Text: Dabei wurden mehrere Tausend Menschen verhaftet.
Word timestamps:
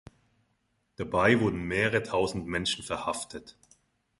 Dabei 0.95 1.39
wurden 1.39 1.61
mehrere 1.67 2.01
Tausend 2.01 2.47
Menschen 2.47 2.83
verhaftet. 2.83 3.55